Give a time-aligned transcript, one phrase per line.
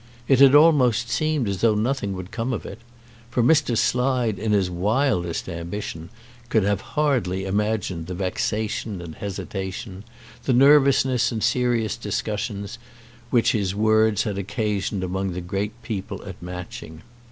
[0.27, 2.79] It had almost seemed as though nothing would come of it;
[3.29, 3.77] for Mr.
[3.77, 6.09] Slide in his wildest ambition
[6.49, 10.03] could have hardly imagined the vexation and hesitation,
[10.45, 12.79] the nervousness and serious discussions
[13.29, 17.03] which his words had occasioned among the great people at Matching.